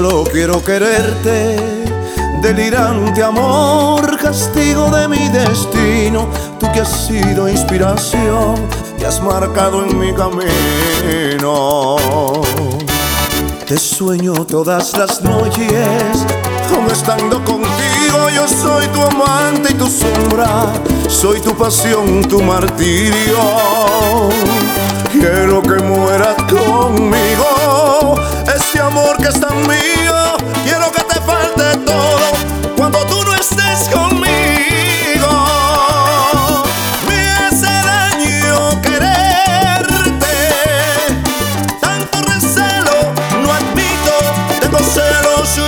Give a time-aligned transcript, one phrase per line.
[0.00, 1.56] sueño quererte,
[2.40, 6.28] delirante amor, castigo de mi destino,
[6.58, 8.54] tú que has sido inspiración
[8.98, 11.96] y has marcado en mi camino.
[13.66, 16.26] Te sueño todas las noches,
[16.74, 20.72] aun estando contigo, yo soy tu amante y tu sombra,
[21.08, 23.38] soy tu pasión, tu martirio.
[25.12, 27.51] Quiero que mueras conmigo,
[29.02, 32.32] amor que es tan mío, quiero que te falte todo
[32.76, 35.30] cuando tú no estés conmigo.
[37.08, 40.34] Me hace daño quererte,
[41.80, 44.14] tanto recelo, no admito,
[44.60, 45.58] tengo celos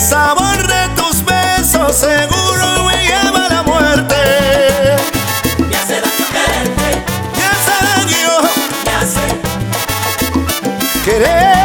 [0.00, 4.16] sabor de tus besos seguro me lleva a la muerte.
[5.68, 7.04] me hace daño quererte,
[7.36, 8.40] Me hace daño
[8.84, 9.20] me hace
[11.04, 11.59] quererte.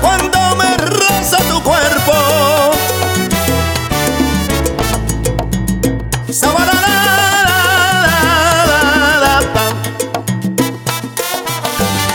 [0.00, 2.12] Cuando me roza tu cuerpo.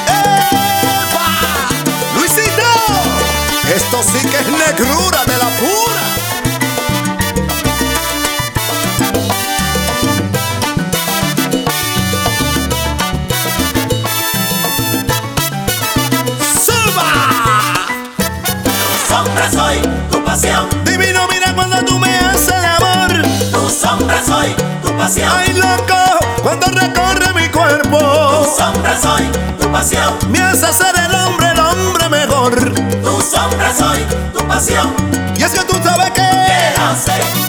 [0.08, 1.28] ¡Epa!
[2.16, 2.70] Luisito,
[3.74, 5.45] esto sí que es negrura de la
[20.36, 23.22] pasión, Divino, mira cuando tú me haces el amor.
[23.52, 24.54] tu sombra soy,
[24.84, 25.96] tu pasión, Ay, loco,
[26.44, 28.46] cuando recorre mi tu cuerpo.
[28.58, 29.24] sombra soy,
[29.60, 32.74] tu pasión, Me hace ser el hombre, el hombre mejor.
[33.02, 34.00] tu sombra soy,
[34.34, 34.94] tu pasión,
[35.38, 37.45] Y es que tú sabes que que no sé